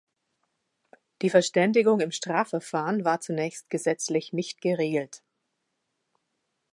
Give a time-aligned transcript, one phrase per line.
[1.21, 5.21] Die Verständigung im Strafverfahren war zunächst gesetzlich nicht geregelt.